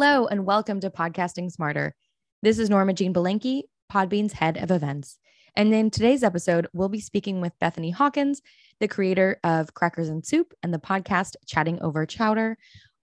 [0.00, 1.92] Hello, and welcome to Podcasting Smarter.
[2.40, 5.18] This is Norma Jean Belenke, Podbean's head of events.
[5.56, 8.40] And in today's episode, we'll be speaking with Bethany Hawkins,
[8.78, 12.56] the creator of Crackers and Soup and the podcast Chatting Over Chowder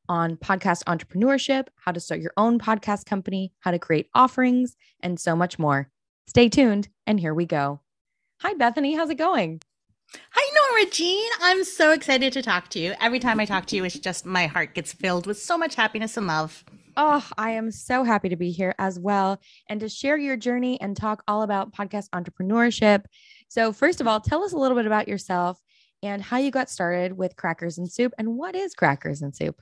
[0.08, 5.20] on podcast entrepreneurship, how to start your own podcast company, how to create offerings, and
[5.20, 5.92] so much more.
[6.28, 7.82] Stay tuned, and here we go.
[8.40, 8.96] Hi, Bethany.
[8.96, 9.62] How's it going?
[10.32, 11.30] Hi, Norma Jean.
[11.42, 12.94] I'm so excited to talk to you.
[13.02, 15.76] Every time I talk to you, it's just my heart gets filled with so much
[15.76, 16.64] happiness and love.
[16.98, 20.80] Oh, I am so happy to be here as well and to share your journey
[20.80, 23.04] and talk all about podcast entrepreneurship.
[23.50, 25.60] So, first of all, tell us a little bit about yourself
[26.02, 29.60] and how you got started with Crackers and Soup and what is Crackers and Soup?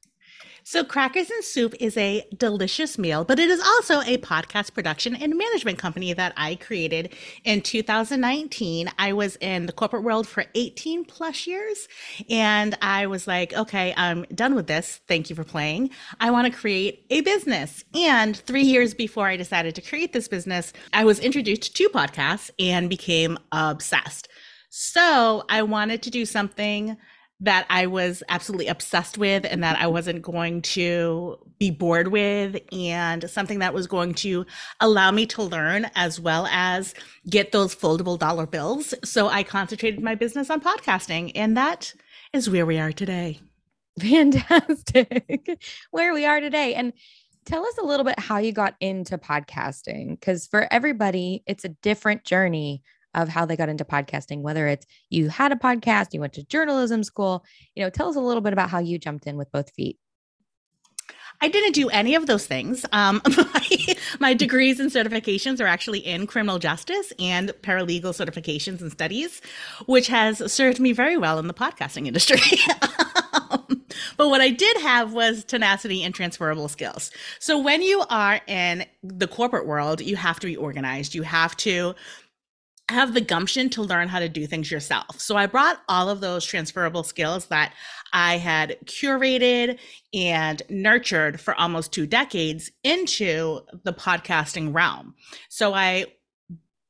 [0.66, 5.14] So, Crackers and Soup is a delicious meal, but it is also a podcast production
[5.14, 8.90] and management company that I created in 2019.
[8.98, 11.90] I was in the corporate world for 18 plus years,
[12.30, 15.02] and I was like, okay, I'm done with this.
[15.06, 15.90] Thank you for playing.
[16.22, 17.84] I want to create a business.
[17.94, 22.50] And three years before I decided to create this business, I was introduced to podcasts
[22.58, 24.30] and became obsessed.
[24.70, 26.96] So, I wanted to do something
[27.44, 32.60] that I was absolutely obsessed with and that I wasn't going to be bored with,
[32.72, 34.46] and something that was going to
[34.80, 36.94] allow me to learn as well as
[37.30, 38.94] get those foldable dollar bills.
[39.04, 41.94] So I concentrated my business on podcasting, and that
[42.34, 43.40] is where we are today.
[44.00, 45.60] Fantastic.
[45.92, 46.74] where we are today.
[46.74, 46.94] And
[47.46, 51.70] tell us a little bit how you got into podcasting because for everybody, it's a
[51.70, 52.82] different journey
[53.14, 56.44] of how they got into podcasting, whether it's you had a podcast, you went to
[56.46, 57.44] journalism school,
[57.76, 59.98] you know, tell us a little bit about how you jumped in with both feet.
[61.42, 62.86] I didn't do any of those things.
[62.92, 68.92] Um, my, my, degrees and certifications are actually in criminal justice and paralegal certifications and
[68.92, 69.42] studies,
[69.86, 72.40] which has served me very well in the podcasting industry.
[74.18, 77.12] but what I did have was tenacity and transferable skills.
[77.40, 81.14] So when you are in the corporate world, you have to be organized.
[81.14, 81.94] You have to
[82.94, 85.20] have the gumption to learn how to do things yourself.
[85.20, 87.74] So I brought all of those transferable skills that
[88.14, 89.80] I had curated
[90.14, 95.16] and nurtured for almost two decades into the podcasting realm.
[95.50, 96.06] So I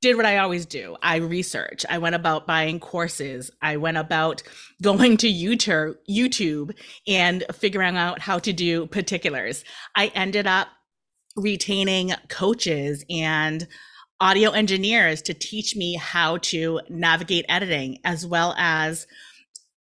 [0.04, 0.98] did what I always do.
[1.02, 1.86] I research.
[1.90, 3.50] I went about buying courses.
[3.62, 4.44] I went about
[4.82, 6.76] going to YouTube,
[7.08, 9.64] and figuring out how to do particulars.
[9.96, 10.68] I ended up
[11.38, 13.66] retaining coaches and
[14.20, 19.08] audio engineers to teach me how to navigate editing as well as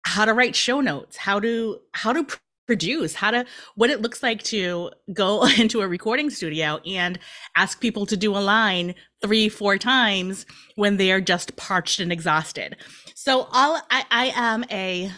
[0.05, 2.27] how to write show notes, how to how to
[2.67, 3.45] produce, how to
[3.75, 7.19] what it looks like to go into a recording studio and
[7.57, 10.47] ask people to do a line 3 4 times
[10.77, 12.77] when they are just parched and exhausted.
[13.15, 15.11] So all I I am a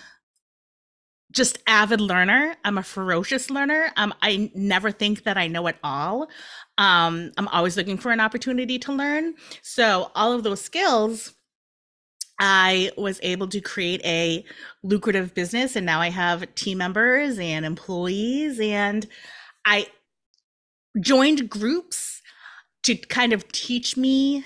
[1.30, 2.56] just avid learner.
[2.64, 3.90] I'm a ferocious learner.
[3.96, 6.28] Um, I never think that I know it all.
[6.78, 9.34] Um, I'm always looking for an opportunity to learn.
[9.62, 11.34] So all of those skills,
[12.40, 14.44] I was able to create a
[14.82, 19.06] lucrative business, and now I have team members and employees, and
[19.64, 19.88] I
[20.98, 22.22] joined groups
[22.84, 24.44] to kind of teach me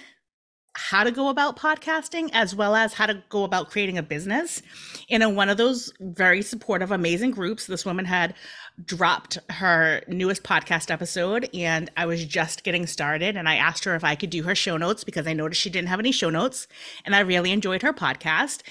[0.76, 4.60] how to go about podcasting as well as how to go about creating a business.
[5.08, 8.34] And in one of those very supportive, amazing groups, this woman had
[8.84, 13.36] dropped her newest podcast episode and I was just getting started.
[13.36, 15.70] And I asked her if I could do her show notes because I noticed she
[15.70, 16.66] didn't have any show notes.
[17.04, 18.62] And I really enjoyed her podcast.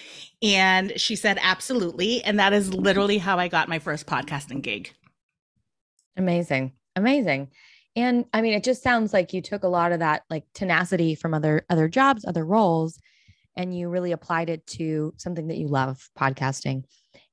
[0.42, 2.22] And she said, absolutely.
[2.24, 4.92] And that is literally how I got my first podcasting gig.
[6.18, 6.74] Amazing.
[6.98, 7.50] Amazing.
[7.96, 11.16] And I mean, it just sounds like you took a lot of that like tenacity
[11.16, 13.00] from other other jobs, other roles,
[13.56, 16.84] and you really applied it to something that you love, podcasting.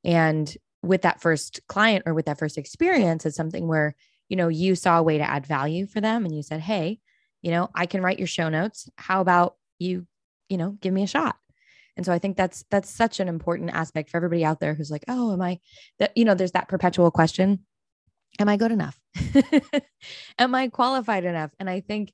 [0.05, 3.95] And with that first client or with that first experience, it's something where,
[4.29, 6.99] you know, you saw a way to add value for them and you said, Hey,
[7.43, 8.89] you know, I can write your show notes.
[8.97, 10.07] How about you,
[10.49, 11.37] you know, give me a shot?
[11.97, 14.91] And so I think that's that's such an important aspect for everybody out there who's
[14.91, 15.59] like, oh, am I
[15.99, 17.61] that, you know, there's that perpetual question
[18.41, 18.99] am I good enough?
[20.39, 21.53] am I qualified enough?
[21.61, 22.13] And I think,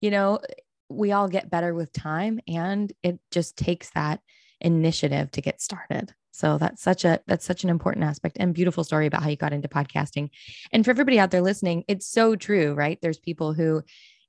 [0.00, 0.40] you know,
[0.88, 4.20] we all get better with time and it just takes that
[4.60, 6.12] initiative to get started.
[6.32, 9.36] So that's such a that's such an important aspect and beautiful story about how you
[9.36, 10.30] got into podcasting.
[10.72, 12.98] And for everybody out there listening, it's so true, right?
[13.02, 13.82] There's people who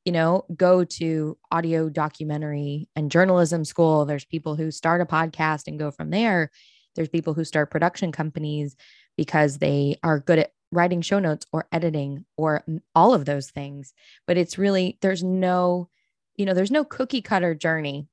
[0.06, 4.06] you know, go to audio documentary and journalism school.
[4.06, 6.52] There's people who start a podcast and go from there.
[6.96, 8.76] There's people who start production companies
[9.18, 12.64] because they are good at writing show notes or editing or
[12.96, 13.94] all of those things.
[14.28, 15.90] But it's really, there's no,
[16.36, 18.08] you know, there's no cookie cutter journey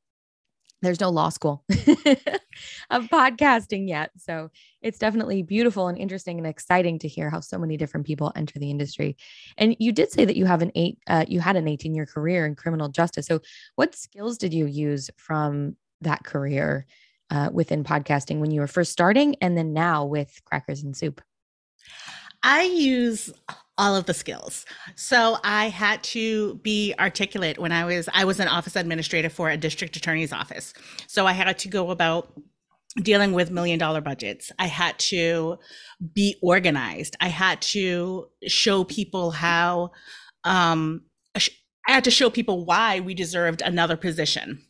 [0.82, 1.64] there's no law school
[2.90, 4.10] of podcasting yet.
[4.16, 4.50] So
[4.82, 8.58] it's definitely beautiful and interesting and exciting to hear how so many different people enter
[8.58, 9.16] the industry.
[9.56, 12.06] And you did say that you have an eight, uh, you had an 18 year
[12.06, 13.26] career in criminal justice.
[13.26, 13.40] So
[13.76, 16.86] what skills did you use from that career
[17.30, 21.20] uh, within podcasting when you were first starting and then now with Crackers and Soup?
[22.46, 23.32] I use
[23.76, 24.64] all of the skills.
[24.94, 29.50] So I had to be articulate when I was I was an office administrator for
[29.50, 30.72] a district attorney's office.
[31.08, 32.32] So I had to go about
[33.02, 34.52] dealing with million dollar budgets.
[34.60, 35.58] I had to
[36.14, 37.16] be organized.
[37.20, 39.90] I had to show people how
[40.44, 41.02] um
[41.34, 44.62] I had to show people why we deserved another position.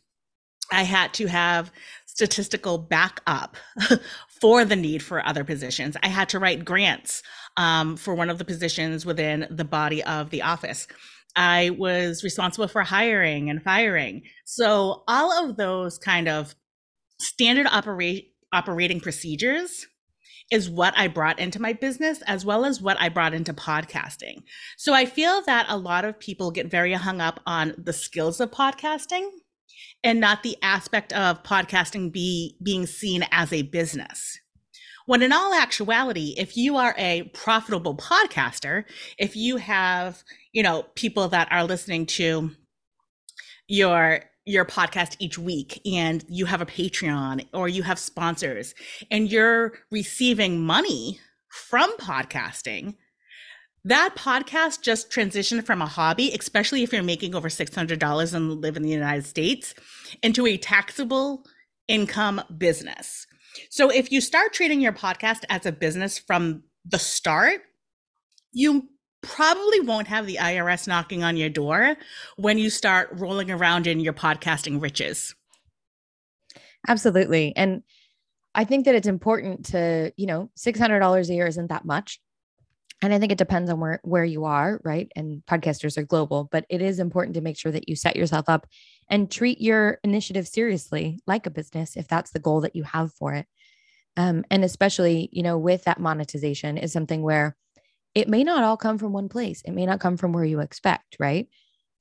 [0.71, 1.71] I had to have
[2.05, 3.55] statistical backup
[4.41, 5.95] for the need for other positions.
[6.01, 7.21] I had to write grants
[7.57, 10.87] um, for one of the positions within the body of the office.
[11.35, 14.23] I was responsible for hiring and firing.
[14.45, 16.55] So all of those kind of
[17.19, 19.87] standard operate operating procedures
[20.51, 24.43] is what I brought into my business as well as what I brought into podcasting.
[24.77, 28.39] So I feel that a lot of people get very hung up on the skills
[28.39, 29.29] of podcasting
[30.03, 34.39] and not the aspect of podcasting be being seen as a business.
[35.07, 38.83] When in all actuality, if you are a profitable podcaster,
[39.17, 40.21] if you have,
[40.51, 42.51] you know, people that are listening to
[43.69, 48.75] your your podcast each week and you have a Patreon or you have sponsors
[49.09, 52.95] and you're receiving money from podcasting,
[53.85, 58.75] that podcast just transitioned from a hobby, especially if you're making over $600 and live
[58.75, 59.73] in the United States,
[60.21, 61.45] into a taxable
[61.87, 63.25] income business.
[63.69, 67.61] So if you start treating your podcast as a business from the start,
[68.51, 68.89] you
[69.21, 71.97] probably won't have the IRS knocking on your door
[72.37, 75.35] when you start rolling around in your podcasting riches.
[76.87, 77.53] Absolutely.
[77.55, 77.83] And
[78.55, 82.19] I think that it's important to, you know, $600 a year isn't that much.
[83.01, 85.11] And I think it depends on where where you are, right?
[85.15, 88.49] And podcasters are global, but it is important to make sure that you set yourself
[88.49, 88.65] up
[89.09, 93.13] and treat your initiative seriously like a business if that's the goal that you have
[93.13, 93.45] for it.
[94.17, 97.55] Um, and especially, you know, with that monetization is something where
[98.15, 99.61] it may not all come from one place.
[99.63, 101.47] It may not come from where you expect, right?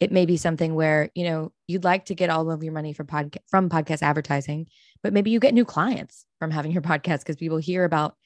[0.01, 2.95] It may be something where, you know, you'd like to get all of your money
[2.95, 4.69] from podcast from podcast advertising,
[5.03, 8.17] but maybe you get new clients from having your podcast because people hear about,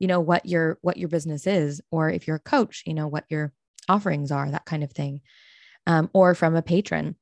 [0.00, 3.06] you know, what your what your business is, or if you're a coach, you know,
[3.06, 3.52] what your
[3.88, 5.20] offerings are, that kind of thing.
[5.86, 7.14] Um, or from a patron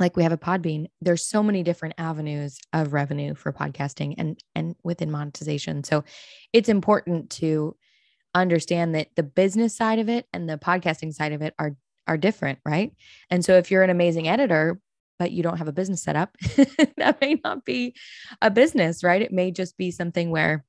[0.00, 4.42] like we have a podbean there's so many different avenues of revenue for podcasting and
[4.56, 5.84] and within monetization.
[5.84, 6.02] So
[6.52, 7.76] it's important to
[8.34, 11.76] understand that the business side of it and the podcasting side of it are
[12.08, 12.92] are different right?
[13.30, 14.80] And so if you're an amazing editor
[15.18, 16.34] but you don't have a business set up
[16.96, 17.94] that may not be
[18.40, 19.22] a business right?
[19.22, 20.64] It may just be something where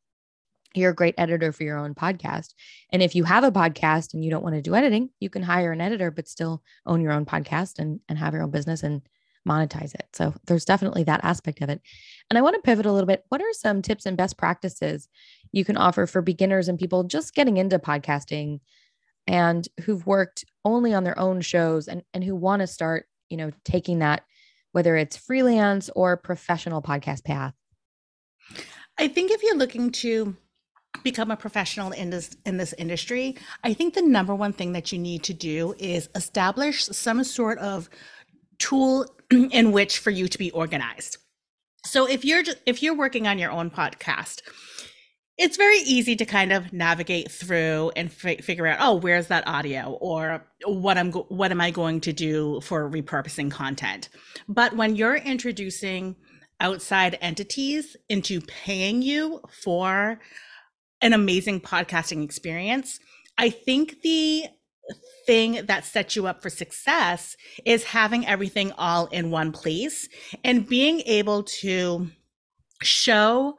[0.74, 2.54] you're a great editor for your own podcast.
[2.92, 5.44] And if you have a podcast and you don't want to do editing, you can
[5.44, 8.84] hire an editor, but still own your own podcast and, and have your own business
[8.84, 9.02] and
[9.48, 10.08] monetize it.
[10.14, 11.82] So there's definitely that aspect of it.
[12.30, 13.26] And I want to pivot a little bit.
[13.30, 15.10] What are some tips and best practices
[15.52, 18.60] you can offer for beginners and people just getting into podcasting
[19.28, 23.38] and who've worked only on their own shows and, and who want to start, you
[23.38, 24.24] know, taking that,
[24.72, 27.54] whether it's freelance or professional podcast path?
[28.98, 30.36] I think if you're looking to
[31.04, 34.92] become a professional in this in this industry, I think the number one thing that
[34.92, 37.90] you need to do is establish some sort of
[38.60, 41.18] tool in which for you to be organized.
[41.86, 44.42] So if you're if you're working on your own podcast,
[45.38, 49.48] it's very easy to kind of navigate through and f- figure out oh where's that
[49.48, 54.10] audio or what i'm go- what am i going to do for repurposing content
[54.48, 56.16] but when you're introducing
[56.60, 60.20] outside entities into paying you for
[61.02, 63.00] an amazing podcasting experience
[63.38, 64.46] i think the
[65.26, 70.10] thing that sets you up for success is having everything all in one place
[70.44, 72.10] and being able to
[72.82, 73.58] show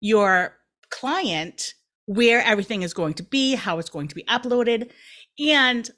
[0.00, 0.56] your
[0.90, 1.74] client
[2.06, 4.90] where everything is going to be, how it's going to be uploaded,
[5.38, 5.90] and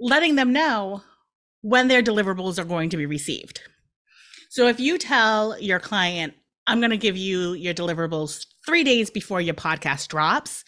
[0.00, 1.02] letting them know
[1.60, 3.60] when their deliverables are going to be received.
[4.50, 6.34] So if you tell your client,
[6.66, 10.62] I'm going to give you your deliverables three days before your podcast drops,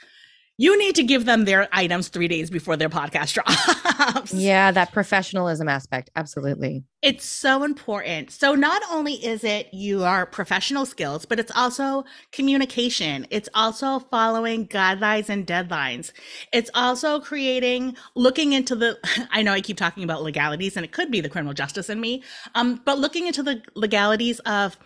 [0.57, 3.35] you need to give them their items three days before their podcast
[4.15, 4.33] drops.
[4.33, 6.09] Yeah, that professionalism aspect.
[6.17, 6.83] Absolutely.
[7.03, 8.31] It's so important.
[8.31, 13.27] So, not only is it your professional skills, but it's also communication.
[13.29, 16.11] It's also following guidelines and deadlines.
[16.55, 18.99] It's also creating, looking into the,
[19.31, 22.01] I know I keep talking about legalities and it could be the criminal justice in
[22.01, 22.23] me,
[22.55, 24.79] um, but looking into the legalities of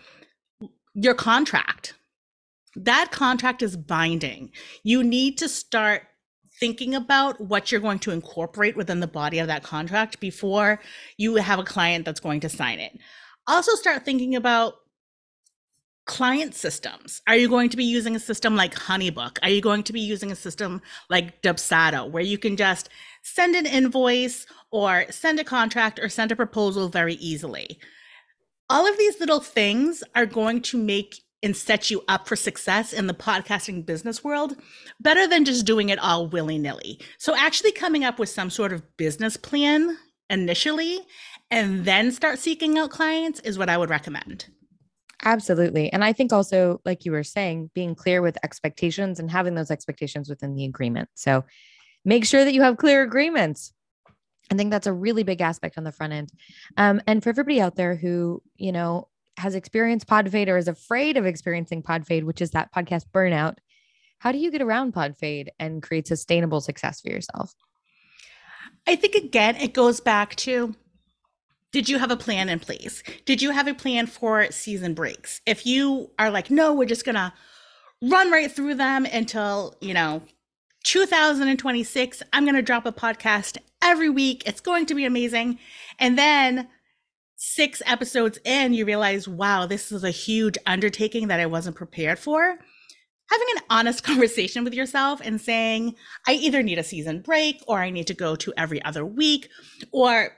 [0.95, 1.93] your contract
[2.75, 4.51] that contract is binding.
[4.83, 6.03] You need to start
[6.59, 10.79] thinking about what you're going to incorporate within the body of that contract before
[11.17, 12.97] you have a client that's going to sign it.
[13.47, 14.75] Also, start thinking about
[16.05, 17.21] client systems.
[17.27, 19.37] Are you going to be using a system like Honeybook?
[19.41, 22.89] Are you going to be using a system like Dubsado where you can just
[23.23, 27.79] send an invoice or send a contract or send a proposal very easily?
[28.69, 32.93] All of these little things are going to make and set you up for success
[32.93, 34.55] in the podcasting business world
[34.99, 36.99] better than just doing it all willy nilly.
[37.17, 39.97] So, actually coming up with some sort of business plan
[40.29, 40.99] initially
[41.51, 44.47] and then start seeking out clients is what I would recommend.
[45.23, 45.91] Absolutely.
[45.93, 49.71] And I think also, like you were saying, being clear with expectations and having those
[49.71, 51.09] expectations within the agreement.
[51.15, 51.45] So,
[52.03, 53.73] make sure that you have clear agreements.
[54.51, 56.31] I think that's a really big aspect on the front end.
[56.77, 60.67] Um, and for everybody out there who, you know, has experienced pod fade or is
[60.67, 63.57] afraid of experiencing pod fade, which is that podcast burnout,
[64.19, 67.53] how do you get around pod fade and create sustainable success for yourself?
[68.87, 70.75] I think again, it goes back to
[71.71, 73.03] did you have a plan in place?
[73.25, 75.41] Did you have a plan for season breaks?
[75.45, 77.33] If you are like, no, we're just going to
[78.01, 80.21] run right through them until, you know,
[80.85, 84.43] 2026, I'm going to drop a podcast every week.
[84.45, 85.59] It's going to be amazing.
[85.99, 86.69] And then
[87.35, 92.19] six episodes in, you realize, wow, this is a huge undertaking that I wasn't prepared
[92.19, 92.57] for.
[93.31, 95.95] Having an honest conversation with yourself and saying,
[96.27, 99.49] I either need a season break or I need to go to every other week
[99.91, 100.29] or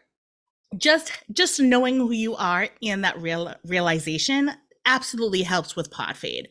[0.77, 4.51] just just knowing who you are in that real realization
[4.85, 6.49] absolutely helps with pod fade.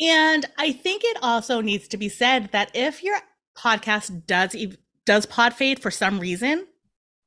[0.00, 3.18] And I think it also needs to be said that if your
[3.56, 4.56] podcast does
[5.04, 6.66] does pod fade for some reason,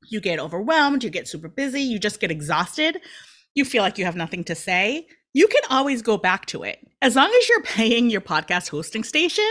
[0.09, 3.01] you get overwhelmed, you get super busy, you just get exhausted,
[3.55, 6.79] you feel like you have nothing to say, you can always go back to it.
[7.01, 9.49] As long as you're paying your podcast hosting station,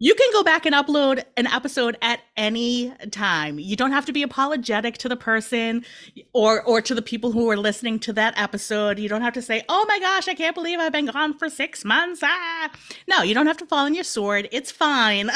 [0.00, 3.58] you can go back and upload an episode at any time.
[3.58, 5.84] You don't have to be apologetic to the person
[6.32, 8.98] or or to the people who are listening to that episode.
[8.98, 11.48] You don't have to say, "Oh my gosh, I can't believe I've been gone for
[11.48, 12.70] 6 months." Ah.
[13.08, 14.48] No, you don't have to fall on your sword.
[14.50, 15.30] It's fine.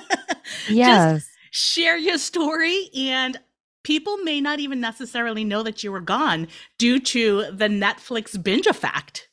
[0.70, 1.14] yes.
[1.26, 3.38] Just share your story and
[3.82, 6.46] people may not even necessarily know that you were gone
[6.78, 9.28] due to the Netflix binge effect.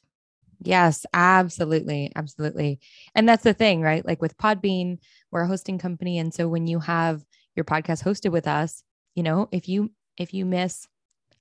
[0.62, 2.12] Yes, absolutely.
[2.16, 2.80] Absolutely.
[3.14, 4.04] And that's the thing, right?
[4.06, 4.98] Like with Podbean,
[5.32, 6.18] we're a hosting company.
[6.18, 7.24] And so when you have
[7.56, 8.82] your podcast hosted with us,
[9.14, 10.88] you know, if you if you miss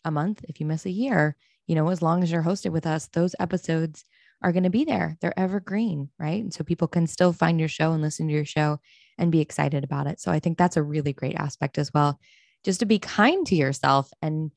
[0.04, 1.36] a month, if you miss a year,
[1.66, 4.04] you know, as long as you're hosted with us, those episodes
[4.44, 5.16] are going to be there.
[5.20, 6.42] They're evergreen, right?
[6.42, 8.78] And so people can still find your show and listen to your show
[9.16, 10.20] and be excited about it.
[10.20, 12.20] So I think that's a really great aspect as well.
[12.62, 14.50] Just to be kind to yourself and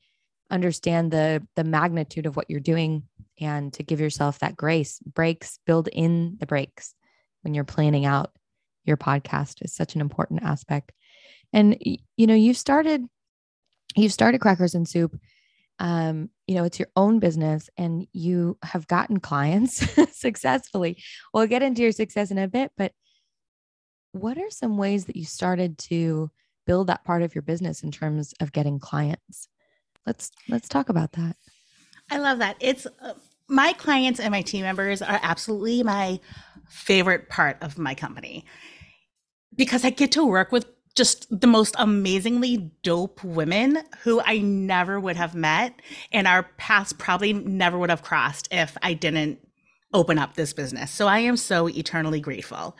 [0.50, 3.04] understand the the magnitude of what you're doing
[3.40, 5.00] and to give yourself that grace.
[5.00, 6.94] Breaks, build in the breaks
[7.42, 8.32] when you're planning out
[8.84, 10.92] your podcast is such an important aspect.
[11.52, 13.06] And you know, you've started
[13.96, 15.18] you've started Crackers and Soup
[15.78, 19.86] um, you know, it's your own business and you have gotten clients
[20.18, 21.00] successfully.
[21.32, 22.92] We'll get into your success in a bit, but
[24.12, 26.30] what are some ways that you started to
[26.66, 29.48] build that part of your business in terms of getting clients?
[30.06, 31.36] Let's let's talk about that.
[32.10, 32.56] I love that.
[32.60, 33.12] It's uh,
[33.46, 36.18] my clients and my team members are absolutely my
[36.70, 38.46] favorite part of my company
[39.54, 40.66] because I get to work with
[40.98, 45.80] just the most amazingly dope women who I never would have met
[46.12, 49.38] and our paths probably never would have crossed if I didn't
[49.94, 50.90] open up this business.
[50.90, 52.76] So I am so eternally grateful.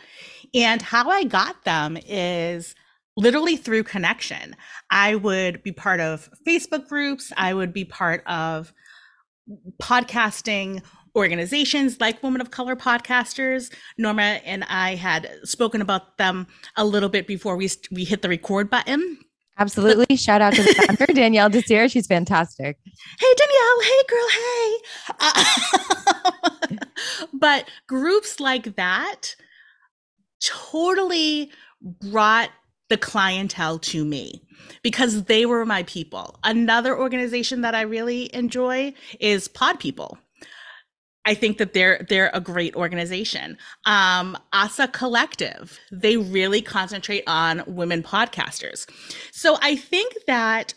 [0.53, 2.75] And how I got them is
[3.17, 4.55] literally through connection.
[4.91, 8.73] I would be part of Facebook groups, I would be part of
[9.81, 10.83] podcasting
[11.17, 13.73] organizations like Women of Color Podcasters.
[13.97, 16.47] Norma and I had spoken about them
[16.77, 19.19] a little bit before we we hit the record button.
[19.59, 20.17] Absolutely.
[20.17, 21.88] Shout out to the founder, Danielle Desir.
[21.88, 22.79] She's fantastic.
[23.19, 23.81] Hey, Danielle.
[23.83, 24.29] Hey, girl.
[24.31, 24.77] Hey.
[26.71, 26.77] Uh,
[27.33, 29.35] but groups like that
[30.41, 31.50] totally
[31.83, 32.50] brought
[32.88, 34.43] the clientele to me
[34.83, 36.38] because they were my people.
[36.45, 40.19] Another organization that I really enjoy is Pod People.
[41.29, 43.59] I think that they're they're a great organization.
[43.85, 48.89] Um, Ossa Collective, they really concentrate on women podcasters.
[49.31, 50.73] So I think that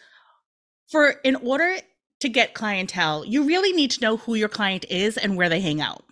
[0.90, 1.78] for in order
[2.20, 5.62] to get clientele, you really need to know who your client is and where they
[5.62, 6.04] hang out.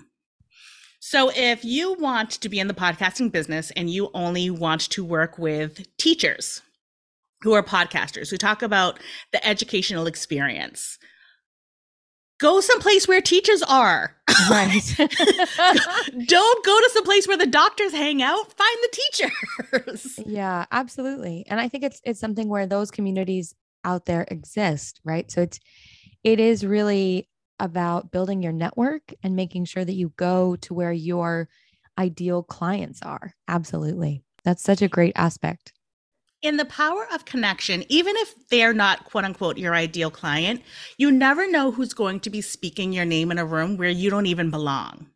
[1.02, 5.04] So if you want to be in the podcasting business and you only want to
[5.04, 6.62] work with teachers
[7.42, 9.02] who are podcasters who talk about
[9.34, 10.98] the educational experience,
[12.40, 14.16] go someplace where teachers are.
[14.50, 14.82] Right.
[14.98, 18.54] Don't go to some place where the doctors hang out.
[18.54, 20.20] Find the teachers.
[20.26, 21.46] Yeah, absolutely.
[21.48, 25.30] And I think it's it's something where those communities out there exist, right?
[25.32, 25.60] So it's
[26.24, 27.28] it is really
[27.60, 31.50] about building your network and making sure that you go to where your
[31.98, 33.34] ideal clients are.
[33.48, 34.24] Absolutely.
[34.44, 35.74] That's such a great aspect
[36.42, 40.62] in the power of connection, even if they're not quote unquote your ideal client,
[40.98, 44.10] you never know who's going to be speaking your name in a room where you
[44.10, 45.08] don't even belong.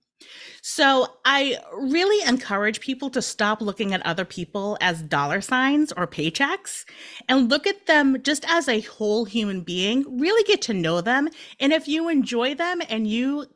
[0.66, 6.08] So I really encourage people to stop looking at other people as dollar signs or
[6.08, 6.86] paychecks
[7.28, 11.28] and look at them just as a whole human being, really get to know them.
[11.60, 13.48] And if you enjoy them and you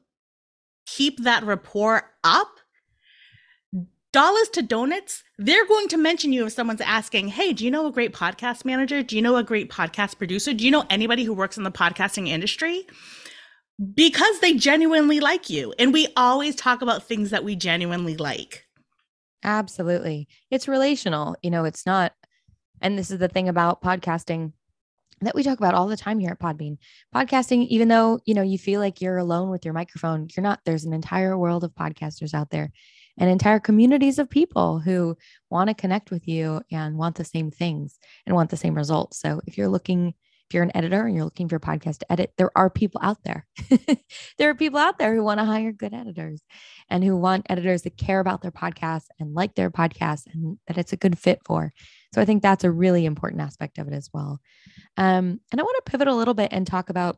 [0.85, 2.56] keep that rapport up,
[4.17, 7.85] dollars to donuts, they're going to mention you if someone's asking, Hey, do you know
[7.85, 9.03] a great podcast manager?
[9.03, 10.55] Do you know a great podcast producer?
[10.55, 12.87] Do you know anybody who works in the podcasting industry?
[13.93, 15.71] Because they genuinely like you.
[15.77, 18.65] And we always talk about things that we genuinely like.
[19.43, 20.27] Absolutely.
[20.49, 21.35] It's relational.
[21.43, 22.13] You know, it's not,
[22.81, 24.51] and this is the thing about podcasting
[25.21, 26.79] that we talk about all the time here at Podbean.
[27.13, 30.59] Podcasting, even though, you know, you feel like you're alone with your microphone, you're not.
[30.65, 32.71] There's an entire world of podcasters out there
[33.17, 35.17] and entire communities of people who
[35.49, 39.19] want to connect with you and want the same things and want the same results.
[39.19, 40.13] So if you're looking,
[40.49, 43.01] if you're an editor and you're looking for a podcast to edit, there are people
[43.03, 43.47] out there.
[44.37, 46.41] there are people out there who want to hire good editors
[46.89, 50.77] and who want editors that care about their podcast and like their podcast and that
[50.77, 51.73] it's a good fit for.
[52.13, 54.39] So I think that's a really important aspect of it as well.
[54.95, 57.17] Um, and I want to pivot a little bit and talk about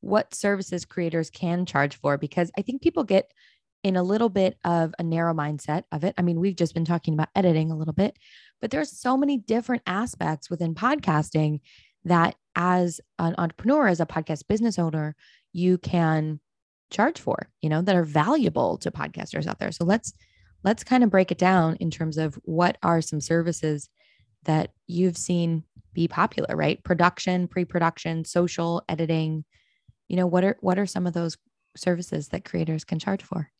[0.00, 3.30] what services creators can charge for because I think people get
[3.82, 6.14] in a little bit of a narrow mindset of it.
[6.16, 8.16] I mean, we've just been talking about editing a little bit,
[8.60, 11.60] but there's so many different aspects within podcasting
[12.04, 15.16] that as an entrepreneur, as a podcast business owner,
[15.52, 16.40] you can
[16.90, 19.72] charge for, you know, that are valuable to podcasters out there.
[19.72, 20.12] So let's
[20.64, 23.88] let's kind of break it down in terms of what are some services
[24.44, 26.82] that you've seen be popular, right?
[26.84, 29.44] Production, pre-production, social, editing.
[30.08, 31.36] You know, what are what are some of those
[31.76, 33.51] services that creators can charge for?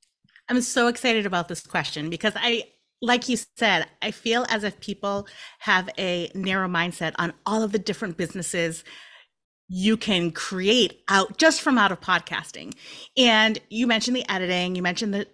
[0.49, 2.65] I'm so excited about this question because I,
[3.01, 5.27] like you said, I feel as if people
[5.61, 8.85] have a narrow mindset on all of the different businesses
[9.75, 12.75] you can create out just from out of podcasting.
[13.17, 15.27] And you mentioned the editing, you mentioned the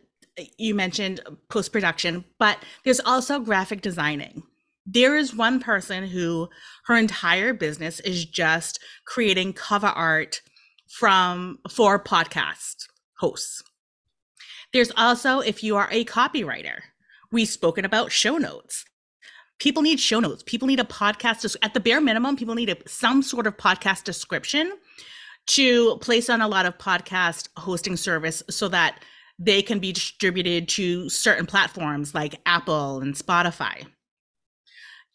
[0.57, 4.45] you mentioned post production, but there's also graphic designing.
[4.87, 6.49] There is one person who
[6.87, 10.41] her entire business is just creating cover art
[10.89, 12.87] from for podcast
[13.19, 13.63] hosts.
[14.73, 16.81] There's also, if you are a copywriter,
[17.33, 18.85] we've spoken about show notes.
[19.59, 20.43] People need show notes.
[20.45, 21.57] People need a podcast.
[21.63, 24.73] At the bare minimum, people need a, some sort of podcast description
[25.49, 29.03] to place on a lot of podcast hosting service so that
[29.39, 33.87] they can be distributed to certain platforms like Apple and Spotify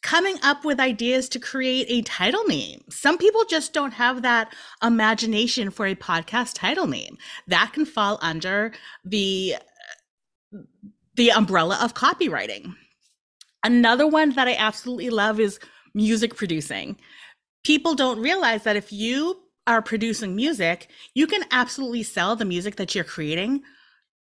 [0.03, 2.83] coming up with ideas to create a title name.
[2.89, 7.17] Some people just don't have that imagination for a podcast title name.
[7.47, 9.55] That can fall under the
[11.15, 12.75] the umbrella of copywriting.
[13.63, 15.59] Another one that I absolutely love is
[15.93, 16.97] music producing.
[17.63, 22.75] People don't realize that if you are producing music, you can absolutely sell the music
[22.75, 23.61] that you're creating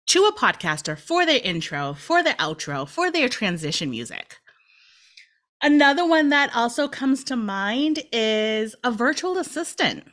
[0.08, 4.38] to a podcaster for their intro, for their outro, for their transition music.
[5.62, 10.04] Another one that also comes to mind is a virtual assistant.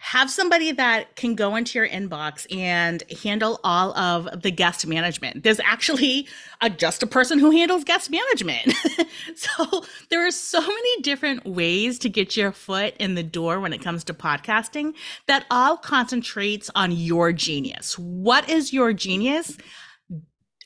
[0.00, 5.44] Have somebody that can go into your inbox and handle all of the guest management.
[5.44, 6.26] There's actually
[6.60, 8.74] a, just a person who handles guest management.
[9.36, 13.72] so there are so many different ways to get your foot in the door when
[13.72, 14.94] it comes to podcasting
[15.28, 17.96] that all concentrates on your genius.
[17.96, 19.56] What is your genius?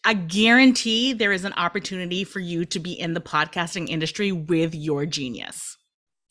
[0.07, 4.73] I guarantee there is an opportunity for you to be in the podcasting industry with
[4.73, 5.77] your genius.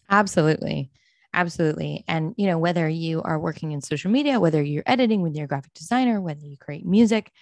[0.09, 0.91] Absolutely.
[1.33, 2.05] Absolutely.
[2.07, 5.47] And, you know, whether you are working in social media, whether you're editing with your
[5.47, 7.33] graphic designer, whether you create music,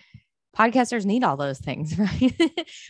[0.57, 2.33] podcasters need all those things, right?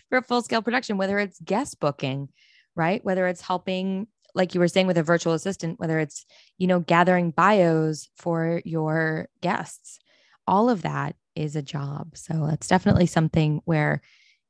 [0.07, 2.29] for full scale production, whether it's guest booking,
[2.77, 3.03] right?
[3.03, 6.25] Whether it's helping, like you were saying with a virtual assistant, whether it's,
[6.57, 9.99] you know, gathering bios for your guests
[10.47, 12.17] all of that is a job.
[12.17, 14.01] So it's definitely something where,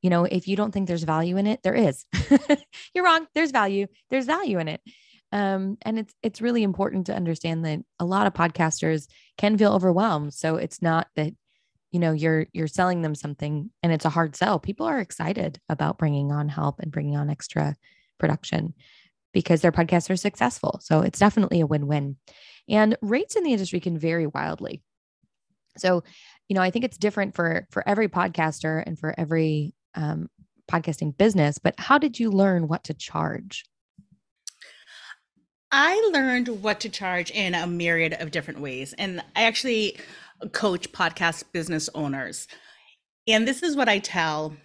[0.01, 2.05] you know, if you don't think there's value in it, there is.
[2.93, 3.27] You're wrong.
[3.33, 3.87] There's value.
[4.09, 4.81] There's value in it.
[5.31, 9.73] Um, and it's it's really important to understand that a lot of podcasters can feel
[9.73, 10.33] overwhelmed.
[10.33, 11.33] So it's not that
[11.91, 14.59] you know you're you're selling them something and it's a hard sell.
[14.59, 17.75] People are excited about bringing on help and bringing on extra
[18.19, 18.75] production
[19.33, 20.79] because their podcasts are successful.
[20.83, 22.17] So it's definitely a win-win.
[22.69, 24.81] And rates in the industry can vary wildly.
[25.77, 26.03] So,
[26.53, 30.29] you know, I think it's different for for every podcaster and for every um,
[30.71, 31.57] podcasting business.
[31.57, 33.65] But how did you learn what to charge?
[35.71, 39.97] I learned what to charge in a myriad of different ways, and I actually
[40.51, 42.47] coach podcast business owners.
[43.27, 44.55] And this is what I tell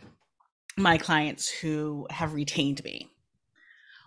[0.76, 3.08] my clients who have retained me.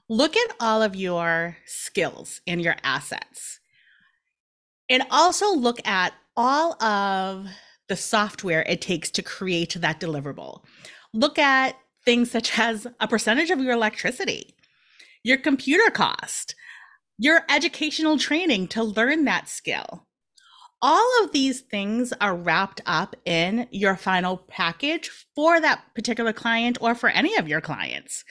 [0.07, 3.59] Look at all of your skills and your assets.
[4.87, 7.47] And also look at all of
[7.91, 10.63] the software it takes to create that deliverable.
[11.13, 11.75] Look at
[12.05, 14.55] things such as a percentage of your electricity,
[15.23, 16.55] your computer cost,
[17.17, 20.07] your educational training to learn that skill.
[20.81, 26.77] All of these things are wrapped up in your final package for that particular client
[26.79, 28.23] or for any of your clients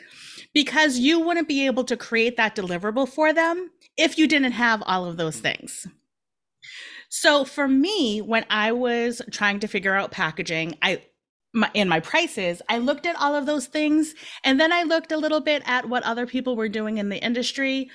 [0.54, 4.82] because you wouldn't be able to create that deliverable for them if you didn't have
[4.86, 5.86] all of those things.
[7.10, 11.02] So for me, when I was trying to figure out packaging, I
[11.52, 15.10] my, in my prices, I looked at all of those things and then I looked
[15.10, 17.90] a little bit at what other people were doing in the industry,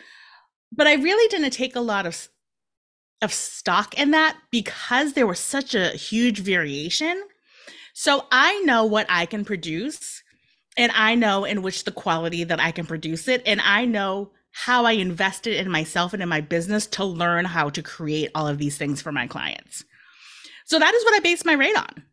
[0.74, 2.28] but I really didn't take a lot of
[3.22, 7.24] of stock in that because there was such a huge variation.
[7.94, 10.22] So I know what I can produce
[10.76, 14.32] and I know in which the quality that I can produce it and I know
[14.58, 18.48] how I invested in myself and in my business to learn how to create all
[18.48, 19.84] of these things for my clients.
[20.66, 22.04] So that is what I base my rate on.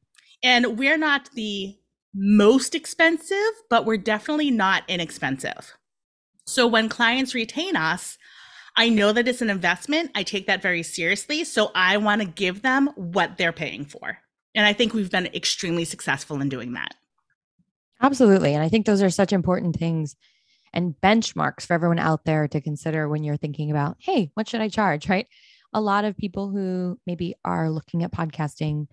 [0.43, 1.79] And we're not the
[2.13, 3.37] most expensive,
[3.71, 5.73] but we're definitely not inexpensive.
[6.45, 8.19] So when clients retain us,
[8.77, 10.11] I know that it's an investment.
[10.17, 11.45] I take that very seriously.
[11.45, 14.19] So I want to give them what they're paying for.
[14.53, 16.97] And I think we've been extremely successful in doing that.
[18.01, 18.53] Absolutely.
[18.53, 20.17] And I think those are such important things
[20.73, 24.61] and benchmarks for everyone out there to consider when you're thinking about, hey, what should
[24.61, 25.09] I charge?
[25.09, 25.27] Right.
[25.73, 28.89] A lot of people who maybe are looking at podcasting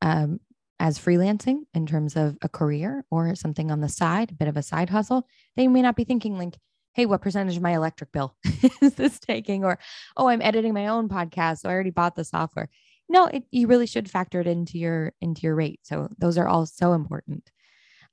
[0.00, 0.40] um,
[0.80, 4.56] as freelancing in terms of a career or something on the side, a bit of
[4.56, 6.54] a side hustle, they may not be thinking like,
[6.94, 8.36] hey, what percentage of my electric bill
[8.82, 9.64] is this taking?
[9.64, 9.78] Or,
[10.16, 11.58] oh, I'm editing my own podcast.
[11.58, 12.68] So I already bought the software.
[13.08, 15.80] No, it, you really should factor it into your into your rate.
[15.82, 17.50] So those are all so important.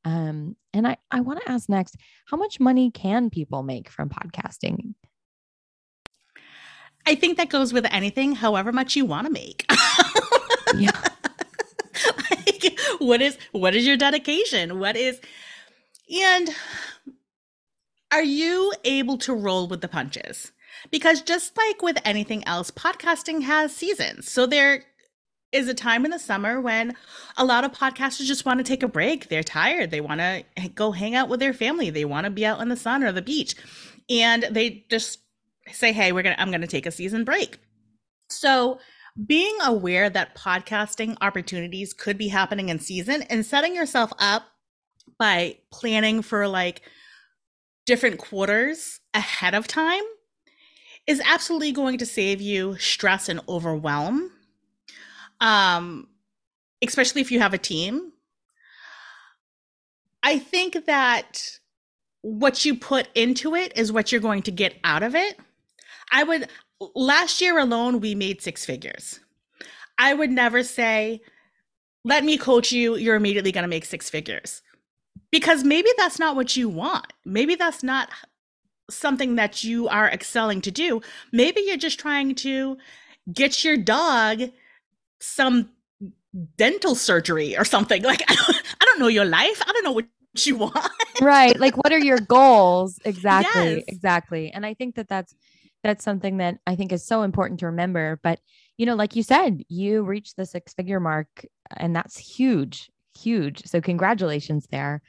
[0.05, 4.09] Um, and I, I want to ask next, how much money can people make from
[4.09, 4.93] podcasting?
[7.05, 9.65] I think that goes with anything, however much you want to make.
[10.77, 10.91] yeah.
[12.31, 14.79] like, what is what is your dedication?
[14.79, 15.19] What is
[16.09, 16.49] and
[18.12, 20.51] are you able to roll with the punches?
[20.91, 24.29] Because just like with anything else, podcasting has seasons.
[24.29, 24.83] So there
[25.51, 26.95] is a time in the summer when
[27.38, 29.29] a lot of podcasters just want to take a break.
[29.29, 29.91] They're tired.
[29.91, 30.43] They want to
[30.75, 31.89] go hang out with their family.
[31.89, 33.55] They want to be out in the sun or the beach.
[34.09, 35.19] And they just
[35.71, 37.59] say, "Hey, we're going to I'm going to take a season break."
[38.29, 38.79] So,
[39.25, 44.43] being aware that podcasting opportunities could be happening in season and setting yourself up
[45.17, 46.81] by planning for like
[47.85, 50.03] different quarters ahead of time
[51.07, 54.31] is absolutely going to save you stress and overwhelm
[55.41, 56.08] um,
[56.82, 58.12] especially if you have a team.
[60.21, 61.60] I think that
[62.21, 65.39] what you put into it is what you're going to get out of it.
[66.12, 66.49] I would,
[66.95, 69.19] last year alone, we made six figures.
[69.97, 71.21] I would never say,
[72.04, 74.62] let me coach you, you're immediately going to make six figures.
[75.32, 77.13] Because maybe that's not what you want.
[77.23, 78.10] Maybe that's not
[78.89, 81.02] something that you are excelling to do.
[81.32, 82.78] Maybe you're just trying to
[83.32, 84.41] get your dog
[85.19, 85.69] some
[86.58, 88.03] dental surgery or something.
[88.03, 89.62] Like I don't, I don't know your life.
[89.65, 90.05] I don't know what
[90.38, 90.91] you want.
[91.21, 91.60] right.
[91.60, 92.99] Like what are your goals?
[93.05, 93.75] Exactly.
[93.75, 93.84] Yes.
[93.88, 94.51] Exactly.
[94.51, 95.36] And I think that that's
[95.84, 98.39] that's something that I think is so important to remember, but
[98.77, 101.45] you know, like you said, you reached the six figure mark
[101.77, 103.65] and that's huge, huge.
[103.65, 105.01] So congratulations there.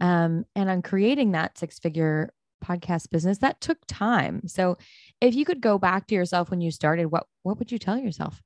[0.00, 2.32] Um, and on creating that six figure
[2.64, 4.42] podcast business that took time.
[4.46, 4.78] So
[5.20, 7.98] if you could go back to yourself when you started, what what would you tell
[7.98, 8.42] yourself?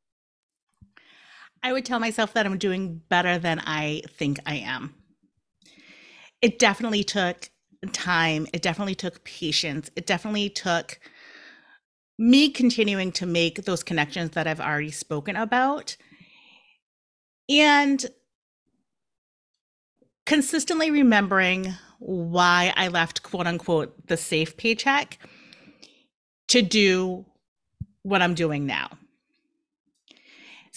[1.62, 4.94] I would tell myself that I'm doing better than I think I am.
[6.40, 7.50] It definitely took
[7.92, 8.46] time.
[8.52, 9.90] It definitely took patience.
[9.96, 10.98] It definitely took
[12.18, 15.96] me continuing to make those connections that I've already spoken about.
[17.48, 18.04] And
[20.26, 25.18] consistently remembering why I left quote unquote the safe paycheck
[26.48, 27.24] to do
[28.02, 28.90] what I'm doing now.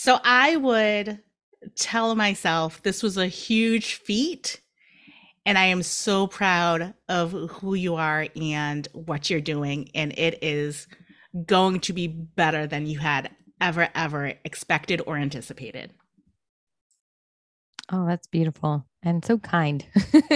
[0.01, 1.19] So I would
[1.75, 4.59] tell myself this was a huge feat.
[5.45, 9.91] And I am so proud of who you are and what you're doing.
[9.93, 10.87] And it is
[11.45, 13.29] going to be better than you had
[13.61, 15.91] ever, ever expected or anticipated.
[17.91, 19.85] Oh, that's beautiful and so kind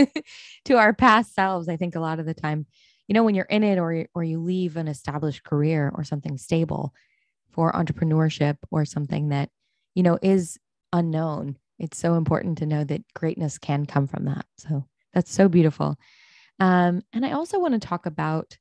[0.65, 1.69] to our past selves.
[1.69, 2.67] I think a lot of the time,
[3.07, 6.37] you know, when you're in it or or you leave an established career or something
[6.37, 6.93] stable
[7.55, 9.49] for entrepreneurship or something that,
[9.95, 10.59] you know, is
[10.93, 14.45] unknown, it's so important to know that greatness can come from that.
[14.57, 15.97] So that's so beautiful.
[16.59, 18.57] Um, and I also want to talk about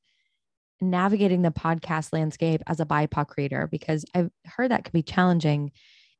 [0.81, 5.71] navigating the podcast landscape as a BIPOC creator because I've heard that can be challenging.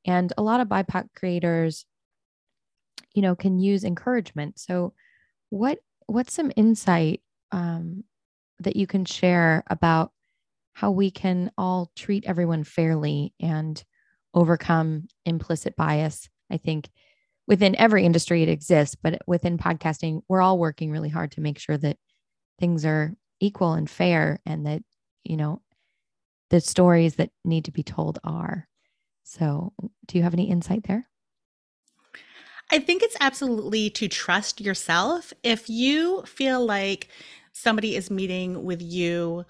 [0.06, 1.86] And a lot of BIPOC creators
[3.16, 4.94] you know can use encouragement so
[5.50, 8.04] what what's some insight um,
[8.60, 10.12] that you can share about
[10.76, 13.82] how we can all treat everyone fairly and
[14.34, 16.30] overcome implicit bias.
[16.52, 16.90] I think
[17.48, 21.60] within every industry it exists but within podcasting we're all working really hard to make
[21.60, 21.98] sure that
[22.60, 24.82] things are equal and fair and that
[25.24, 25.62] you know
[26.50, 28.68] the stories that need to be told are.
[29.24, 29.74] So
[30.06, 31.10] do you have any insight there?
[32.72, 35.34] I think it's absolutely to trust yourself.
[35.44, 37.10] If you feel like
[37.52, 39.46] somebody is meeting with you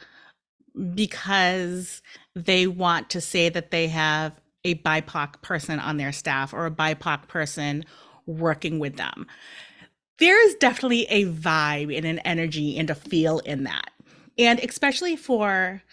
[0.93, 2.01] because
[2.35, 4.33] they want to say that they have
[4.63, 7.85] a BIPOC person on their staff or a BIPOC person
[8.25, 9.27] working with them,
[10.17, 13.91] there is definitely a vibe and an energy and a feel in that.
[14.37, 15.83] And especially for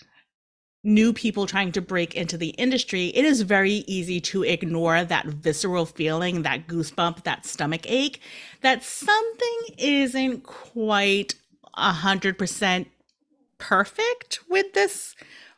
[0.85, 5.27] new people trying to break into the industry, it is very easy to ignore that
[5.27, 8.21] visceral feeling, that goosebump, that stomach ache,
[8.63, 11.35] that something isn't quite
[11.75, 12.89] a hundred percent
[13.63, 15.15] perfect with this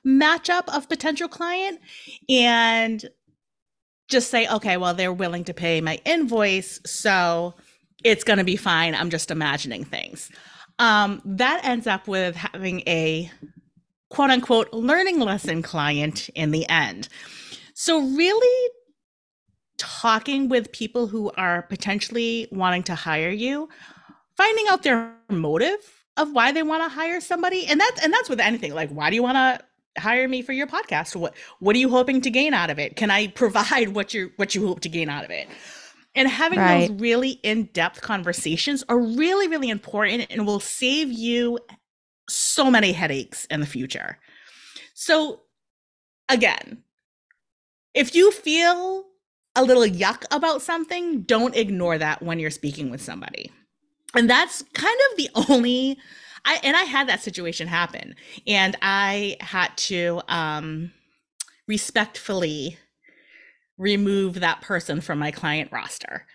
[0.07, 1.81] matchup of potential client
[2.29, 3.09] and
[4.09, 7.55] just say, okay, well, they're willing to pay my invoice, so
[8.05, 8.95] it's going to be fine.
[8.95, 10.31] I'm just imagining things.
[10.79, 13.31] Um, that ends up with having a
[14.11, 17.09] quote unquote learning lesson client in the end.
[17.73, 18.71] So, really
[19.79, 23.71] talking with people who are potentially wanting to hire you,
[24.37, 27.67] finding out their motive of why they want to hire somebody.
[27.67, 28.75] And that's and that's with anything.
[28.75, 31.17] Like, why do you want to hire me for your podcast?
[31.17, 32.97] What what are you hoping to gain out of it?
[32.97, 35.49] Can I provide what you what you hope to gain out of it?
[36.17, 36.89] And having right.
[36.89, 41.59] those really in-depth conversations are really, really important and will save you
[42.31, 44.21] so many headaches in the future.
[44.95, 45.41] So,
[46.29, 46.85] again,
[47.95, 49.07] if you feel
[49.57, 53.51] a little yuck about something, don't ignore that when you're speaking with somebody.
[54.15, 55.99] And that's kind of the only
[56.45, 58.15] I and I had that situation happen
[58.47, 60.93] and I had to um
[61.67, 62.79] respectfully
[63.79, 66.27] remove that person from my client roster.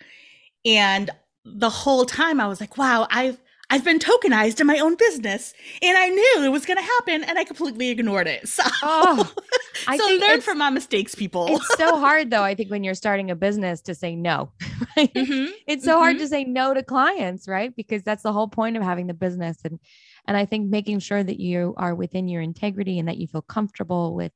[0.64, 1.10] And
[1.44, 3.40] the whole time I was like, wow, I've
[3.70, 7.22] I've been tokenized in my own business and I knew it was going to happen
[7.22, 8.48] and I completely ignored it.
[8.48, 9.32] So, oh,
[9.86, 11.46] I so learn from my mistakes, people.
[11.48, 14.52] It's so hard though, I think, when you're starting a business to say no.
[14.96, 15.12] Right?
[15.14, 15.52] Mm-hmm.
[15.68, 16.00] It's so mm-hmm.
[16.00, 17.74] hard to say no to clients, right?
[17.76, 19.58] Because that's the whole point of having the business.
[19.64, 19.78] And
[20.26, 23.42] and I think making sure that you are within your integrity and that you feel
[23.42, 24.32] comfortable with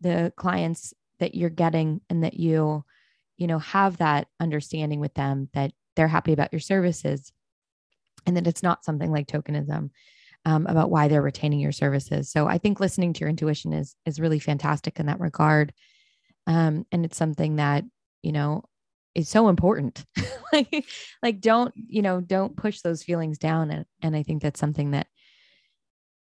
[0.00, 2.84] the clients that you're getting and that you,
[3.36, 7.32] you know, have that understanding with them that they're happy about your services
[8.26, 9.90] and that it's not something like tokenism
[10.44, 12.30] um, about why they're retaining your services.
[12.30, 15.72] So I think listening to your intuition is is really fantastic in that regard,
[16.46, 17.84] um, and it's something that
[18.22, 18.64] you know
[19.14, 20.04] is so important.
[20.52, 20.86] like
[21.22, 24.92] like don't you know don't push those feelings down, and and I think that's something
[24.92, 25.06] that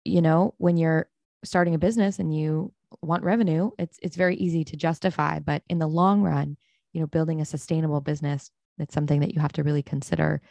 [0.03, 1.09] you know when you're
[1.43, 5.79] starting a business and you want revenue, it's it's very easy to justify, but in
[5.79, 6.57] the long run,
[6.93, 10.41] you know, building a sustainable business, it's something that you have to really consider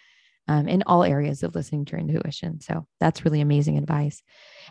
[0.48, 2.60] um, in all areas of listening to intuition.
[2.60, 4.22] So that's really amazing advice.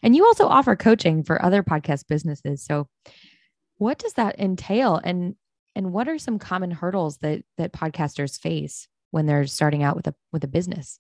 [0.04, 2.64] And you also offer coaching for other podcast businesses.
[2.64, 2.88] So
[3.78, 5.00] what does that entail?
[5.04, 5.36] And
[5.76, 10.08] and what are some common hurdles that that podcasters face when they're starting out with
[10.08, 11.00] a with a business?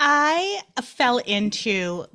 [0.00, 2.06] I fell into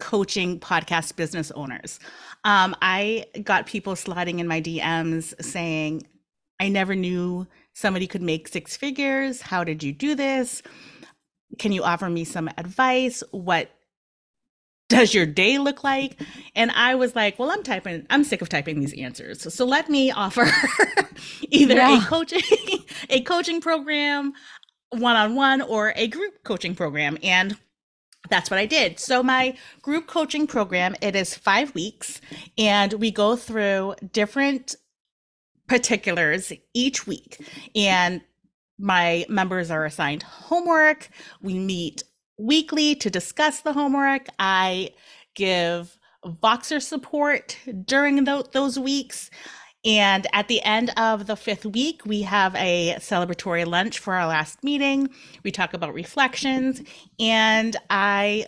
[0.00, 2.00] coaching podcast business owners.
[2.44, 6.06] Um, I got people sliding in my DMs saying,
[6.60, 7.46] I never knew
[7.78, 9.40] somebody could make six figures.
[9.40, 10.62] How did you do this?
[11.60, 13.22] Can you offer me some advice?
[13.30, 13.70] What
[14.88, 16.20] does your day look like?
[16.56, 19.42] And I was like, well, I'm typing, I'm sick of typing these answers.
[19.42, 20.46] So, so let me offer
[21.50, 22.02] either yeah.
[22.02, 22.42] a coaching,
[23.10, 24.32] a coaching program
[24.90, 27.16] one on one or a group coaching program.
[27.22, 27.56] And
[28.28, 28.98] that's what I did.
[28.98, 32.20] So my group coaching program, it is 5 weeks
[32.56, 34.74] and we go through different
[35.68, 37.40] particulars each week.
[37.74, 38.20] And
[38.78, 41.08] my members are assigned homework.
[41.42, 42.02] We meet
[42.38, 44.26] weekly to discuss the homework.
[44.38, 44.90] I
[45.34, 49.30] give Voxer support during th- those weeks.
[49.84, 54.26] And at the end of the fifth week, we have a celebratory lunch for our
[54.26, 55.08] last meeting.
[55.44, 56.82] We talk about reflections,
[57.20, 58.46] and I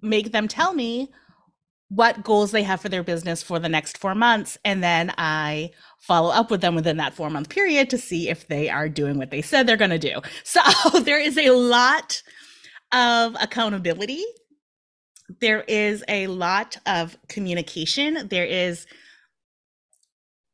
[0.00, 1.10] make them tell me
[1.88, 4.58] what goals they have for their business for the next four months.
[4.64, 8.46] And then I follow up with them within that four month period to see if
[8.48, 10.20] they are doing what they said they're going to do.
[10.44, 10.60] So
[11.00, 12.22] there is a lot
[12.92, 14.24] of accountability.
[15.40, 18.28] There is a lot of communication.
[18.28, 18.86] There is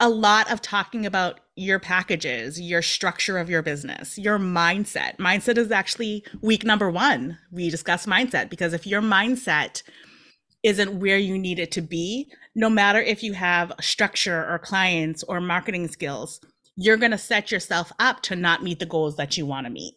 [0.00, 5.16] a lot of talking about your packages, your structure of your business, your mindset.
[5.18, 7.38] Mindset is actually week number one.
[7.52, 9.82] We discuss mindset because if your mindset
[10.64, 15.22] isn't where you need it to be, no matter if you have structure or clients
[15.24, 16.40] or marketing skills,
[16.74, 19.72] you're going to set yourself up to not meet the goals that you want to
[19.72, 19.94] meet.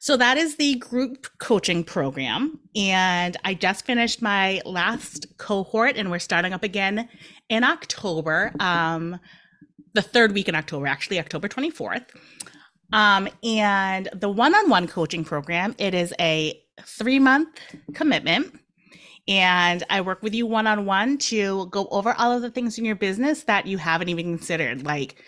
[0.00, 2.60] So that is the group coaching program.
[2.76, 7.08] And I just finished my last cohort and we're starting up again
[7.48, 9.18] in October, um,
[9.94, 12.04] the third week in October, actually, October 24th.
[12.92, 17.58] Um, and the one on one coaching program, it is a three month
[17.94, 18.54] commitment.
[19.28, 22.78] And I work with you one on one to go over all of the things
[22.78, 25.22] in your business that you haven't even considered, like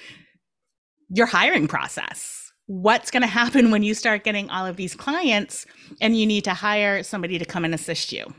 [1.10, 5.66] your hiring process what's going to happen when you start getting all of these clients
[6.00, 8.32] and you need to hire somebody to come and assist you.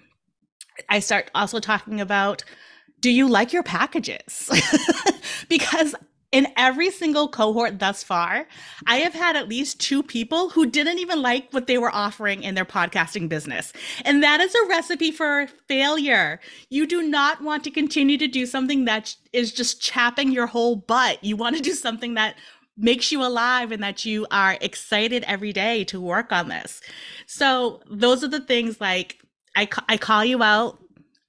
[0.88, 2.42] I start also talking about
[3.02, 4.50] do you like your packages?
[5.50, 5.96] because
[6.32, 8.48] in every single cohort thus far,
[8.88, 12.44] I have had at least two people who didn't even like what they were offering
[12.44, 13.74] in their podcasting business.
[14.06, 16.40] And that is a recipe for failure.
[16.70, 20.78] You do not want to continue to do something that is just chapping your whole
[20.78, 21.22] butt.
[21.24, 22.36] You want to do something that
[22.78, 26.82] makes you alive and that you are excited every day to work on this.
[27.28, 29.22] So those are the things like
[29.56, 30.80] I, I call you out.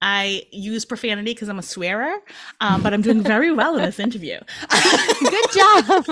[0.03, 2.13] I use profanity because I'm a swearer,
[2.61, 4.41] um, but I'm doing very well in this interview.
[5.21, 6.07] Good job,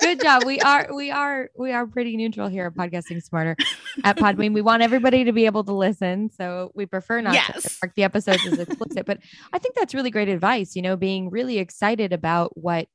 [0.00, 0.44] good job.
[0.44, 3.56] We are we are we are pretty neutral here at Podcasting Smarter
[4.02, 4.52] at Podbean.
[4.52, 7.62] We want everybody to be able to listen, so we prefer not yes.
[7.62, 9.06] to mark the episodes as explicit.
[9.06, 9.20] But
[9.52, 10.74] I think that's really great advice.
[10.74, 12.88] You know, being really excited about what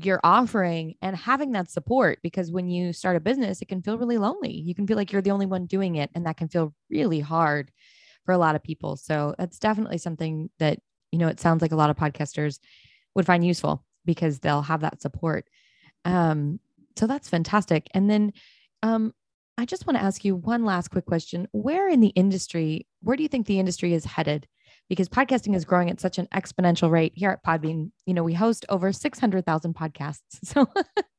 [0.00, 3.98] you're offering and having that support because when you start a business it can feel
[3.98, 6.48] really lonely you can feel like you're the only one doing it and that can
[6.48, 7.70] feel really hard
[8.24, 10.78] for a lot of people so that's definitely something that
[11.10, 12.58] you know it sounds like a lot of podcasters
[13.14, 15.48] would find useful because they'll have that support
[16.04, 16.58] um
[16.96, 18.32] so that's fantastic and then
[18.82, 19.12] um
[19.58, 23.16] i just want to ask you one last quick question where in the industry where
[23.16, 24.46] do you think the industry is headed
[24.88, 27.90] because podcasting is growing at such an exponential rate here at Podbean.
[28.04, 30.20] You know, we host over 600,000 podcasts.
[30.44, 30.66] So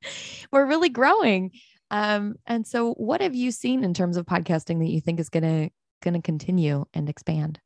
[0.51, 1.51] we're really growing.
[1.89, 5.29] Um, and so what have you seen in terms of podcasting that you think is
[5.29, 5.69] going to
[6.03, 7.59] going to continue and expand?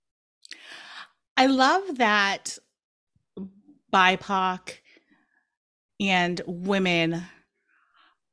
[1.36, 2.58] I love that
[3.94, 4.78] BIPOC
[6.00, 7.24] and women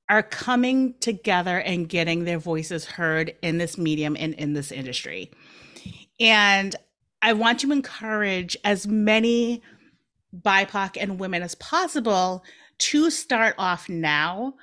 [0.08, 5.30] are coming together and getting their voices heard in this medium and in this industry.
[6.20, 6.76] And
[7.22, 9.62] I want to encourage as many
[10.34, 12.44] BIPOC and women as possible
[12.78, 14.54] to start off now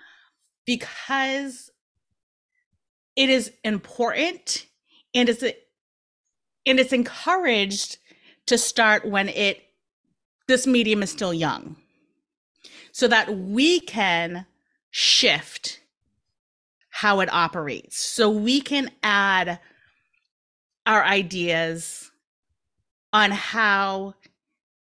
[0.66, 1.72] because
[3.16, 4.68] it is important
[5.14, 7.98] and it's and it's encouraged
[8.46, 9.62] to start when it
[10.48, 11.76] this medium is still young
[12.92, 14.46] so that we can
[14.90, 15.80] shift
[16.90, 19.60] how it operates so we can add
[20.86, 22.12] our ideas
[23.14, 24.14] on how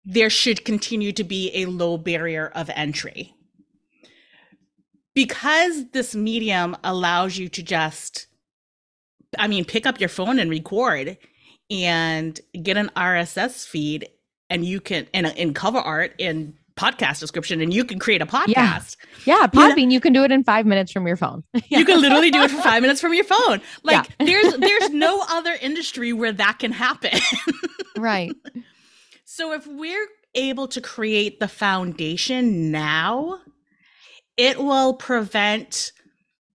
[0.05, 3.35] there should continue to be a low barrier of entry.
[5.15, 8.27] Because this medium allows you to just,
[9.39, 11.17] I mean, pick up your phone and record
[11.71, 14.09] and get an RSS feed
[14.49, 18.27] and you can, and in cover art and podcast description and you can create a
[18.27, 18.97] podcast.
[19.25, 21.43] Yeah, yeah Podbean, you, know, you can do it in five minutes from your phone.
[21.55, 21.61] yeah.
[21.79, 23.61] You can literally do it for five minutes from your phone.
[23.83, 24.27] Like yeah.
[24.27, 27.19] there's there's no other industry where that can happen.
[27.97, 28.33] right.
[29.25, 33.41] So if we're able to create the foundation now,
[34.37, 35.93] it will prevent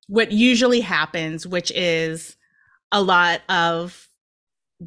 [0.08, 2.38] what usually happens, which is
[2.92, 4.08] a lot of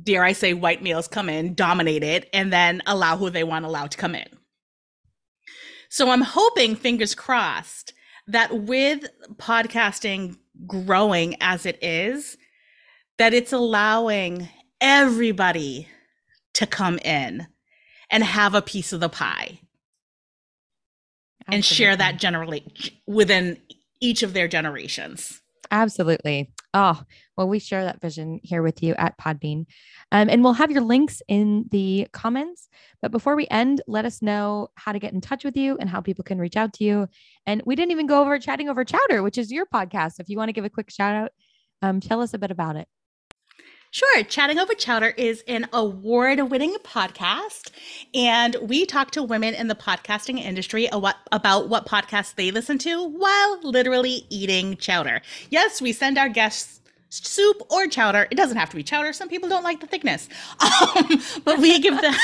[0.02, 3.64] dare I say white males come in, dominate it, and then allow who they want
[3.64, 4.28] allowed to come in.
[5.88, 7.92] So I'm hoping, fingers crossed,
[8.26, 10.36] that with podcasting
[10.66, 12.36] growing as it is,
[13.18, 14.48] that it's allowing
[14.80, 15.88] everybody
[16.54, 17.46] to come in
[18.10, 19.60] and have a piece of the pie
[21.46, 21.56] Absolutely.
[21.56, 22.64] and share that generally
[23.06, 23.58] within
[24.00, 25.40] each of their generations.
[25.70, 26.53] Absolutely.
[26.76, 27.00] Oh,
[27.36, 29.66] well, we share that vision here with you at Podbean.
[30.10, 32.68] Um, and we'll have your links in the comments.
[33.00, 35.88] But before we end, let us know how to get in touch with you and
[35.88, 37.08] how people can reach out to you.
[37.46, 40.18] And we didn't even go over chatting over chowder, which is your podcast.
[40.18, 41.30] If you want to give a quick shout out,
[41.80, 42.88] um, tell us a bit about it.
[43.94, 44.24] Sure.
[44.24, 47.70] Chatting Over Chowder is an award winning podcast.
[48.12, 53.06] And we talk to women in the podcasting industry about what podcasts they listen to
[53.06, 55.22] while literally eating chowder.
[55.48, 58.26] Yes, we send our guests soup or chowder.
[58.32, 59.12] It doesn't have to be chowder.
[59.12, 60.28] Some people don't like the thickness.
[60.60, 62.14] Um, but we give them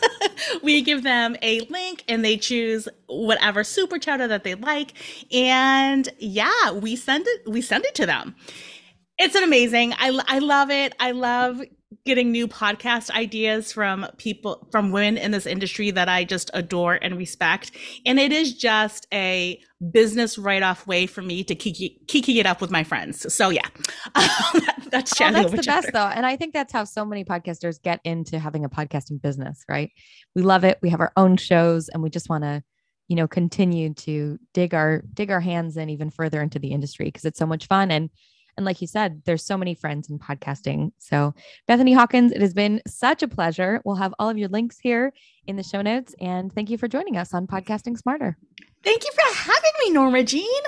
[0.62, 4.94] we give them a link and they choose whatever soup or chowder that they like.
[5.30, 8.36] And yeah, we send it we send it to them
[9.20, 9.92] it's an amazing.
[9.98, 10.94] I I love it.
[10.98, 11.62] I love
[12.06, 16.98] getting new podcast ideas from people from women in this industry that I just adore
[17.02, 17.72] and respect.
[18.06, 19.60] And it is just a
[19.90, 23.32] business write-off way for me to kiki, kiki it up with my friends.
[23.32, 23.66] So yeah,
[24.90, 26.06] that's oh, that's the best though.
[26.06, 29.90] And I think that's how so many podcasters get into having a podcasting business, right?
[30.34, 30.78] We love it.
[30.80, 32.62] We have our own shows and we just want to
[33.08, 37.06] you know continue to dig our dig our hands in even further into the industry
[37.06, 38.08] because it's so much fun and
[38.60, 40.92] and like you said, there's so many friends in podcasting.
[40.98, 41.32] So,
[41.66, 43.80] Bethany Hawkins, it has been such a pleasure.
[43.86, 45.14] We'll have all of your links here
[45.46, 46.14] in the show notes.
[46.20, 48.36] And thank you for joining us on Podcasting Smarter.
[48.84, 50.62] Thank you for having me, Norma Jean.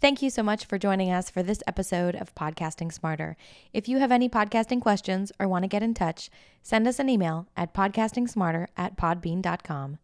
[0.00, 3.36] Thank you so much for joining us for this episode of Podcasting Smarter.
[3.72, 6.30] If you have any podcasting questions or want to get in touch,
[6.62, 9.98] send us an email at podcastingsmarter at podbean.com.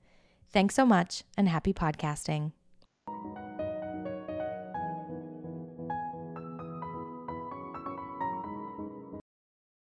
[0.51, 2.51] Thanks so much and happy podcasting.